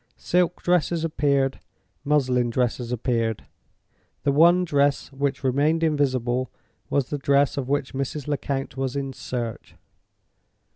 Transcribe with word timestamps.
Silk 0.17 0.63
dresses 0.63 1.03
appeared, 1.05 1.59
muslin 2.03 2.49
dresses 2.49 2.91
appeared. 2.91 3.45
The 4.23 4.31
one 4.31 4.65
dress 4.65 5.11
which 5.13 5.43
remained 5.43 5.83
invisible 5.83 6.49
was 6.89 7.11
the 7.11 7.19
dress 7.19 7.55
of 7.55 7.69
which 7.69 7.93
Mrs. 7.93 8.27
Lecount 8.27 8.75
was 8.75 8.95
in 8.95 9.13
search. 9.13 9.75